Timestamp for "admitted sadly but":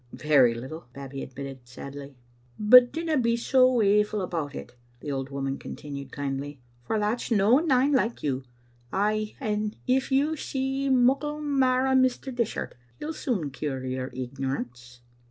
1.21-2.91